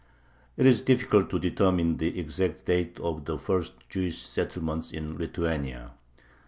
It 0.57 0.65
is 0.65 0.81
difficult 0.81 1.29
to 1.29 1.37
determine 1.37 1.97
the 1.97 2.17
exact 2.19 2.65
date 2.65 2.99
of 3.01 3.25
the 3.25 3.37
first 3.37 3.87
Jewish 3.87 4.17
settlements 4.17 4.91
in 4.91 5.15
Lithuania. 5.15 5.91